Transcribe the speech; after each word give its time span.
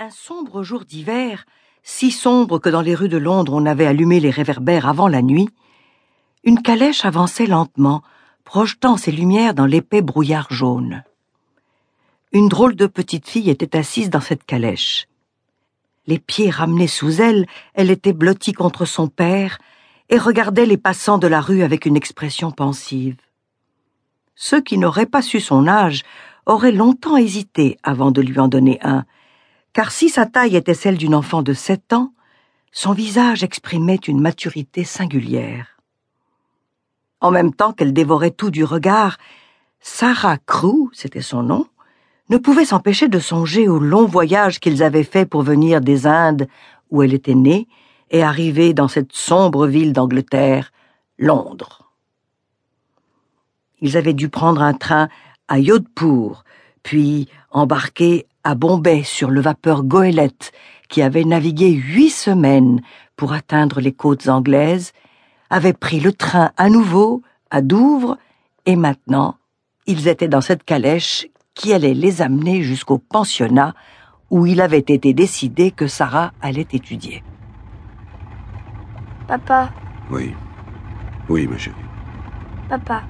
Un 0.00 0.10
sombre 0.10 0.62
jour 0.62 0.84
d'hiver, 0.84 1.44
si 1.82 2.12
sombre 2.12 2.60
que 2.60 2.68
dans 2.68 2.82
les 2.82 2.94
rues 2.94 3.08
de 3.08 3.16
Londres 3.16 3.52
on 3.52 3.66
avait 3.66 3.84
allumé 3.84 4.20
les 4.20 4.30
réverbères 4.30 4.86
avant 4.86 5.08
la 5.08 5.22
nuit, 5.22 5.48
une 6.44 6.62
calèche 6.62 7.04
avançait 7.04 7.48
lentement, 7.48 8.04
projetant 8.44 8.96
ses 8.96 9.10
lumières 9.10 9.54
dans 9.54 9.66
l'épais 9.66 10.00
brouillard 10.00 10.52
jaune. 10.52 11.02
Une 12.30 12.48
drôle 12.48 12.76
de 12.76 12.86
petite 12.86 13.26
fille 13.26 13.50
était 13.50 13.76
assise 13.76 14.08
dans 14.08 14.20
cette 14.20 14.44
calèche. 14.44 15.08
Les 16.06 16.20
pieds 16.20 16.50
ramenés 16.50 16.86
sous 16.86 17.20
elle, 17.20 17.48
elle 17.74 17.90
était 17.90 18.12
blottie 18.12 18.52
contre 18.52 18.84
son 18.84 19.08
père 19.08 19.58
et 20.10 20.18
regardait 20.18 20.66
les 20.66 20.78
passants 20.78 21.18
de 21.18 21.26
la 21.26 21.40
rue 21.40 21.64
avec 21.64 21.86
une 21.86 21.96
expression 21.96 22.52
pensive. 22.52 23.16
Ceux 24.36 24.60
qui 24.60 24.78
n'auraient 24.78 25.06
pas 25.06 25.22
su 25.22 25.40
son 25.40 25.66
âge 25.66 26.04
auraient 26.46 26.70
longtemps 26.70 27.16
hésité 27.16 27.78
avant 27.82 28.12
de 28.12 28.22
lui 28.22 28.38
en 28.38 28.46
donner 28.46 28.78
un, 28.82 29.04
car 29.72 29.92
si 29.92 30.08
sa 30.08 30.26
taille 30.26 30.56
était 30.56 30.74
celle 30.74 30.98
d'une 30.98 31.14
enfant 31.14 31.42
de 31.42 31.52
sept 31.52 31.92
ans, 31.92 32.12
son 32.72 32.92
visage 32.92 33.42
exprimait 33.42 33.96
une 33.96 34.20
maturité 34.20 34.84
singulière. 34.84 35.78
En 37.20 37.30
même 37.30 37.52
temps 37.52 37.72
qu'elle 37.72 37.92
dévorait 37.92 38.30
tout 38.30 38.50
du 38.50 38.64
regard, 38.64 39.18
Sarah 39.80 40.38
Crew, 40.38 40.90
c'était 40.92 41.22
son 41.22 41.42
nom, 41.42 41.66
ne 42.28 42.36
pouvait 42.36 42.66
s'empêcher 42.66 43.08
de 43.08 43.18
songer 43.18 43.68
au 43.68 43.78
long 43.78 44.04
voyage 44.04 44.60
qu'ils 44.60 44.82
avaient 44.82 45.04
fait 45.04 45.26
pour 45.26 45.42
venir 45.42 45.80
des 45.80 46.06
Indes, 46.06 46.46
où 46.90 47.02
elle 47.02 47.14
était 47.14 47.34
née, 47.34 47.66
et 48.10 48.22
arriver 48.22 48.74
dans 48.74 48.88
cette 48.88 49.12
sombre 49.12 49.66
ville 49.66 49.92
d'Angleterre, 49.92 50.72
Londres. 51.18 51.90
Ils 53.80 53.96
avaient 53.96 54.14
dû 54.14 54.28
prendre 54.28 54.62
un 54.62 54.74
train 54.74 55.08
à 55.48 55.58
Yodhpur, 55.58 56.44
puis 56.82 57.28
embarquer 57.50 58.27
à 58.44 58.54
Bombay 58.54 59.02
sur 59.02 59.30
le 59.30 59.40
vapeur 59.40 59.84
goélette 59.84 60.52
qui 60.88 61.02
avait 61.02 61.24
navigué 61.24 61.70
huit 61.70 62.10
semaines 62.10 62.80
pour 63.16 63.32
atteindre 63.32 63.80
les 63.80 63.92
côtes 63.92 64.28
anglaises, 64.28 64.92
avait 65.50 65.72
pris 65.72 66.00
le 66.00 66.12
train 66.12 66.52
à 66.56 66.70
nouveau 66.70 67.22
à 67.50 67.60
Douvres, 67.62 68.16
et 68.66 68.76
maintenant 68.76 69.36
ils 69.86 70.08
étaient 70.08 70.28
dans 70.28 70.40
cette 70.42 70.64
calèche 70.64 71.26
qui 71.54 71.72
allait 71.72 71.94
les 71.94 72.22
amener 72.22 72.62
jusqu'au 72.62 72.98
pensionnat 72.98 73.74
où 74.30 74.46
il 74.46 74.60
avait 74.60 74.78
été 74.78 75.12
décidé 75.14 75.70
que 75.70 75.86
Sarah 75.86 76.32
allait 76.42 76.68
étudier. 76.72 77.22
Papa, 79.26 79.70
Oui. 80.10 80.34
Oui, 81.28 81.46
ma 81.46 81.58
chérie. 81.58 81.76
papa, 82.68 83.02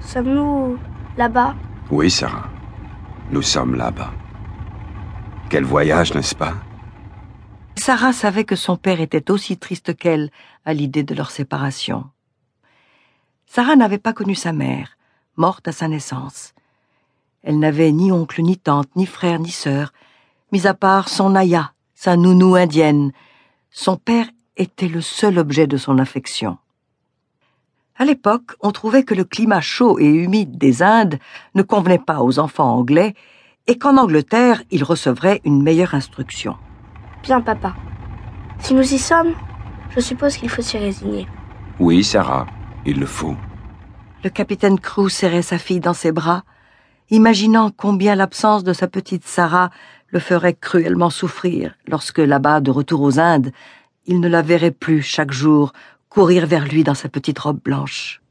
sommes-nous 0.00 0.78
là-bas? 1.18 1.54
Oui, 1.90 2.10
Sarah. 2.10 2.48
Nous 3.30 3.42
sommes 3.42 3.74
là-bas. 3.74 4.12
Quel 5.48 5.64
voyage, 5.64 6.12
n'est-ce 6.14 6.34
pas? 6.34 6.54
Sarah 7.76 8.12
savait 8.12 8.44
que 8.44 8.56
son 8.56 8.76
père 8.76 9.00
était 9.00 9.30
aussi 9.30 9.56
triste 9.56 9.96
qu'elle 9.96 10.30
à 10.64 10.74
l'idée 10.74 11.04
de 11.04 11.14
leur 11.14 11.30
séparation. 11.30 12.04
Sarah 13.46 13.76
n'avait 13.76 13.98
pas 13.98 14.12
connu 14.12 14.34
sa 14.34 14.52
mère, 14.52 14.98
morte 15.36 15.68
à 15.68 15.72
sa 15.72 15.86
naissance. 15.86 16.52
Elle 17.44 17.60
n'avait 17.60 17.92
ni 17.92 18.10
oncle, 18.10 18.42
ni 18.42 18.56
tante, 18.56 18.88
ni 18.96 19.06
frère, 19.06 19.38
ni 19.38 19.50
sœur, 19.50 19.92
mis 20.50 20.66
à 20.66 20.74
part 20.74 21.08
son 21.08 21.30
Naya, 21.30 21.72
sa 21.94 22.16
nounou 22.16 22.56
indienne. 22.56 23.12
Son 23.70 23.96
père 23.96 24.26
était 24.56 24.88
le 24.88 25.00
seul 25.00 25.38
objet 25.38 25.68
de 25.68 25.76
son 25.76 25.98
affection. 25.98 26.58
À 27.98 28.04
l'époque, 28.04 28.56
on 28.60 28.72
trouvait 28.72 29.04
que 29.04 29.14
le 29.14 29.24
climat 29.24 29.60
chaud 29.60 29.98
et 30.00 30.06
humide 30.06 30.58
des 30.58 30.82
Indes 30.82 31.18
ne 31.54 31.62
convenait 31.62 31.98
pas 31.98 32.20
aux 32.20 32.40
enfants 32.40 32.74
anglais 32.74 33.14
et 33.66 33.78
qu'en 33.78 33.96
Angleterre, 33.96 34.62
ils 34.70 34.84
recevraient 34.84 35.40
une 35.44 35.62
meilleure 35.62 35.94
instruction. 35.94 36.56
Bien, 37.22 37.40
papa. 37.40 37.74
Si 38.58 38.74
nous 38.74 38.94
y 38.94 38.98
sommes, 38.98 39.34
je 39.94 40.00
suppose 40.00 40.36
qu'il 40.36 40.48
faut 40.48 40.62
s'y 40.62 40.78
résigner. 40.78 41.26
Oui, 41.78 42.04
Sarah. 42.04 42.46
Il 42.84 43.00
le 43.00 43.06
faut. 43.06 43.36
Le 44.22 44.30
capitaine 44.30 44.78
Crew 44.78 45.08
serrait 45.08 45.42
sa 45.42 45.58
fille 45.58 45.80
dans 45.80 45.94
ses 45.94 46.12
bras, 46.12 46.44
imaginant 47.10 47.70
combien 47.70 48.14
l'absence 48.14 48.64
de 48.64 48.72
sa 48.72 48.86
petite 48.86 49.26
Sarah 49.26 49.70
le 50.08 50.20
ferait 50.20 50.54
cruellement 50.54 51.10
souffrir 51.10 51.74
lorsque, 51.88 52.18
là-bas, 52.18 52.60
de 52.60 52.70
retour 52.70 53.02
aux 53.02 53.18
Indes, 53.18 53.50
il 54.06 54.20
ne 54.20 54.28
la 54.28 54.42
verrait 54.42 54.70
plus 54.70 55.02
chaque 55.02 55.32
jour 55.32 55.72
courir 56.08 56.46
vers 56.46 56.64
lui 56.64 56.84
dans 56.84 56.94
sa 56.94 57.08
petite 57.08 57.38
robe 57.38 57.60
blanche. 57.62 58.22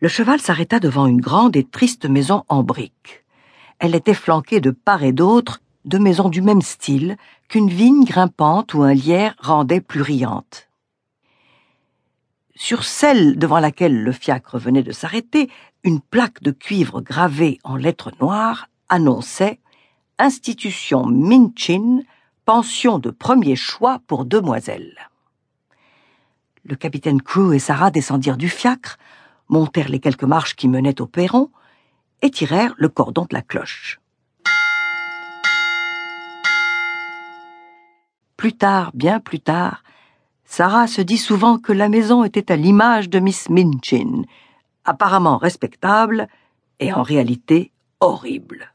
Le 0.00 0.08
cheval 0.08 0.40
s'arrêta 0.40 0.80
devant 0.80 1.06
une 1.06 1.20
grande 1.20 1.56
et 1.56 1.64
triste 1.64 2.06
maison 2.08 2.44
en 2.48 2.62
briques. 2.62 3.22
Elle 3.80 3.94
était 3.94 4.14
flanquée 4.14 4.60
de 4.60 4.70
part 4.70 5.02
et 5.02 5.12
d'autre 5.12 5.62
de 5.86 5.96
maisons 5.96 6.28
du 6.28 6.42
même 6.42 6.60
style 6.60 7.16
qu'une 7.48 7.70
vigne 7.70 8.04
grimpante 8.04 8.74
ou 8.74 8.82
un 8.82 8.92
lierre 8.92 9.34
rendait 9.40 9.80
plus 9.80 10.02
riante. 10.02 10.68
Sur 12.54 12.84
celle 12.84 13.38
devant 13.38 13.58
laquelle 13.58 14.02
le 14.02 14.12
fiacre 14.12 14.58
venait 14.58 14.82
de 14.82 14.92
s'arrêter, 14.92 15.50
une 15.82 16.02
plaque 16.02 16.42
de 16.42 16.50
cuivre 16.50 17.00
gravée 17.00 17.58
en 17.64 17.76
lettres 17.76 18.12
noires 18.20 18.68
annonçait 18.90 19.60
Institution 20.18 21.06
Minchin, 21.06 22.00
pension 22.44 22.98
de 22.98 23.10
premier 23.10 23.56
choix 23.56 24.02
pour 24.06 24.26
demoiselles. 24.26 25.08
Le 26.64 26.76
capitaine 26.76 27.22
Crew 27.22 27.54
et 27.54 27.58
Sarah 27.58 27.90
descendirent 27.90 28.36
du 28.36 28.50
fiacre, 28.50 28.98
montèrent 29.48 29.88
les 29.88 30.00
quelques 30.00 30.24
marches 30.24 30.54
qui 30.54 30.68
menaient 30.68 31.00
au 31.00 31.06
perron 31.06 31.50
et 32.22 32.30
tirèrent 32.30 32.74
le 32.76 32.88
cordon 32.88 33.22
de 33.22 33.34
la 33.34 33.42
cloche. 33.42 34.00
Plus 38.36 38.54
tard, 38.54 38.90
bien 38.94 39.20
plus 39.20 39.40
tard, 39.40 39.82
Sarah 40.44 40.86
se 40.86 41.02
dit 41.02 41.18
souvent 41.18 41.58
que 41.58 41.72
la 41.72 41.88
maison 41.88 42.24
était 42.24 42.50
à 42.50 42.56
l'image 42.56 43.08
de 43.08 43.18
Miss 43.18 43.48
Minchin, 43.50 44.22
apparemment 44.84 45.36
respectable 45.36 46.26
et 46.80 46.92
en 46.92 47.02
réalité 47.02 47.70
horrible. 48.00 48.72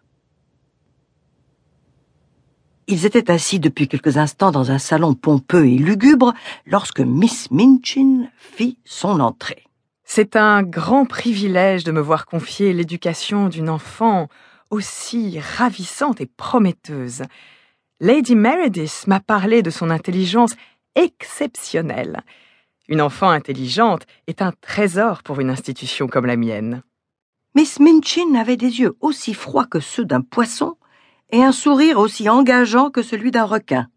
Ils 2.87 3.05
étaient 3.05 3.31
assis 3.31 3.59
depuis 3.59 3.87
quelques 3.87 4.17
instants 4.17 4.51
dans 4.51 4.69
un 4.69 4.77
salon 4.77 5.15
pompeux 5.15 5.67
et 5.67 5.77
lugubre 5.77 6.33
lorsque 6.67 6.99
Miss 6.99 7.49
Minchin 7.49 8.27
fit 8.37 8.77
son 8.85 9.19
entrée. 9.19 9.63
C'est 10.07 10.35
un 10.35 10.61
grand 10.61 11.05
privilège 11.05 11.83
de 11.83 11.91
me 11.91 11.99
voir 11.99 12.27
confier 12.27 12.73
l'éducation 12.73 13.49
d'une 13.49 13.69
enfant 13.69 14.29
aussi 14.69 15.39
ravissante 15.39 16.21
et 16.21 16.27
prometteuse. 16.27 17.23
Lady 17.99 18.35
Meredith 18.35 19.05
m'a 19.07 19.19
parlé 19.19 19.63
de 19.63 19.71
son 19.71 19.89
intelligence 19.89 20.55
exceptionnelle. 20.95 22.21
Une 22.87 23.01
enfant 23.01 23.29
intelligente 23.29 24.05
est 24.27 24.43
un 24.43 24.53
trésor 24.61 25.23
pour 25.23 25.39
une 25.39 25.49
institution 25.49 26.07
comme 26.07 26.27
la 26.27 26.37
mienne. 26.37 26.83
Miss 27.55 27.79
Minchin 27.79 28.35
avait 28.35 28.57
des 28.57 28.79
yeux 28.81 28.95
aussi 29.01 29.33
froids 29.33 29.65
que 29.65 29.79
ceux 29.79 30.05
d'un 30.05 30.21
poisson 30.21 30.77
et 31.31 31.43
un 31.43 31.51
sourire 31.51 31.97
aussi 31.97 32.29
engageant 32.29 32.91
que 32.91 33.01
celui 33.01 33.31
d'un 33.31 33.45
requin. 33.45 33.87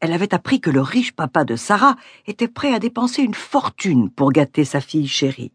Elle 0.00 0.12
avait 0.12 0.34
appris 0.34 0.60
que 0.60 0.70
le 0.70 0.82
riche 0.82 1.12
papa 1.12 1.44
de 1.44 1.56
Sarah 1.56 1.96
était 2.26 2.48
prêt 2.48 2.74
à 2.74 2.78
dépenser 2.78 3.22
une 3.22 3.34
fortune 3.34 4.10
pour 4.10 4.32
gâter 4.32 4.64
sa 4.64 4.80
fille 4.80 5.08
chérie. 5.08 5.52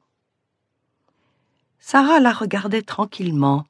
Sarah 1.79 2.19
la 2.19 2.31
regardait 2.31 2.81
tranquillement. 2.81 3.65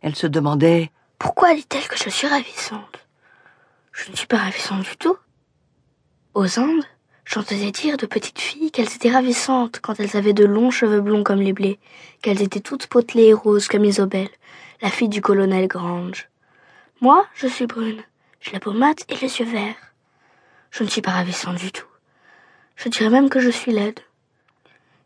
Elle 0.00 0.16
se 0.16 0.26
demandait 0.26 0.90
Pourquoi 1.18 1.54
dit-elle 1.54 1.88
que 1.88 1.98
je 1.98 2.08
suis 2.08 2.26
ravissante? 2.26 3.06
Je 3.92 4.10
ne 4.10 4.16
suis 4.16 4.26
pas 4.26 4.38
ravissante 4.38 4.84
du 4.84 4.96
tout. 4.96 5.16
Aux 6.34 6.58
Andes, 6.58 6.84
j'entendais 7.24 7.72
dire 7.72 7.96
de 7.96 8.06
petites 8.06 8.40
filles 8.40 8.70
qu'elles 8.70 8.94
étaient 8.94 9.10
ravissantes 9.10 9.80
quand 9.82 9.98
elles 9.98 10.16
avaient 10.16 10.32
de 10.32 10.44
longs 10.44 10.70
cheveux 10.70 11.00
blonds 11.00 11.24
comme 11.24 11.40
les 11.40 11.52
blés, 11.52 11.78
qu'elles 12.22 12.42
étaient 12.42 12.60
toutes 12.60 12.86
potelées 12.86 13.28
et 13.28 13.34
roses 13.34 13.68
comme 13.68 13.84
Isobel, 13.84 14.28
la 14.80 14.90
fille 14.90 15.08
du 15.08 15.20
colonel 15.20 15.68
Grange. 15.68 16.28
Moi, 17.00 17.26
je 17.34 17.46
suis 17.46 17.66
brune. 17.66 18.02
J'ai 18.40 18.52
la 18.52 18.60
peau 18.60 18.72
mate 18.72 19.04
et 19.08 19.16
les 19.16 19.38
yeux 19.38 19.46
verts. 19.46 19.87
Je 20.70 20.84
ne 20.84 20.88
suis 20.88 21.02
pas 21.02 21.12
ravissante 21.12 21.56
du 21.56 21.72
tout. 21.72 21.86
Je 22.76 22.88
dirais 22.88 23.10
même 23.10 23.28
que 23.28 23.40
je 23.40 23.50
suis 23.50 23.72
laide. 23.72 24.00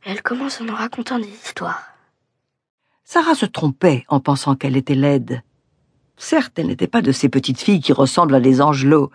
Et 0.05 0.11
elle 0.11 0.23
commence 0.23 0.61
en 0.61 0.69
en 0.69 0.75
racontant 0.75 1.19
des 1.19 1.29
histoires. 1.29 1.82
Sarah 3.05 3.35
se 3.35 3.47
trompait 3.47 4.05
en 4.09 4.20
pensant 4.20 4.56
qu'elle 4.56 4.76
était 4.76 4.94
laide. 4.94 5.43
Certes, 6.17 6.59
elle 6.59 6.69
n'était 6.69 6.87
pas 6.87 7.03
de 7.03 7.12
ces 7.12 7.29
petites 7.29 7.61
filles 7.61 7.81
qui 7.81 7.93
ressemblent 7.93 8.35
à 8.35 8.41
des 8.41 8.61
angelots, 8.61 9.11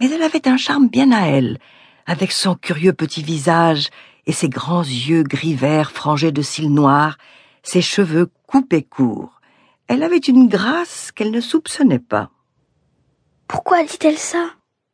mais 0.00 0.10
elle 0.10 0.22
avait 0.22 0.48
un 0.48 0.56
charme 0.56 0.88
bien 0.88 1.12
à 1.12 1.26
elle, 1.26 1.58
avec 2.06 2.32
son 2.32 2.54
curieux 2.54 2.92
petit 2.92 3.22
visage 3.22 3.88
et 4.26 4.32
ses 4.32 4.48
grands 4.48 4.82
yeux 4.82 5.22
gris-vert 5.22 5.92
frangés 5.92 6.32
de 6.32 6.42
cils 6.42 6.72
noirs, 6.72 7.18
ses 7.62 7.82
cheveux 7.82 8.30
coupés 8.46 8.82
courts. 8.82 9.40
Elle 9.88 10.02
avait 10.02 10.18
une 10.18 10.48
grâce 10.48 11.12
qu'elle 11.12 11.30
ne 11.30 11.40
soupçonnait 11.40 11.98
pas. 11.98 12.30
Pourquoi 13.48 13.84
dit-elle 13.84 14.18
ça? 14.18 14.50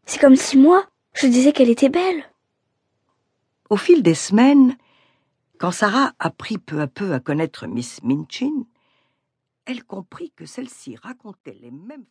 C'est 0.09 0.21
comme 0.21 0.37
si 0.37 0.57
moi, 0.57 0.87
je 1.13 1.27
disais 1.27 1.53
qu'elle 1.53 1.69
était 1.69 1.91
belle. 1.91 2.25
Au 3.69 3.77
fil 3.77 4.03
des 4.03 4.15
semaines, 4.15 4.75
quand 5.59 5.71
Sarah 5.71 6.15
apprit 6.19 6.57
peu 6.57 6.81
à 6.81 6.87
peu 6.87 7.13
à 7.13 7.21
connaître 7.21 7.67
Miss 7.67 8.03
Minchin, 8.03 8.65
elle 9.67 9.85
comprit 9.85 10.33
que 10.35 10.47
celle-ci 10.47 10.97
racontait 10.97 11.59
les 11.61 11.71
mêmes 11.71 12.07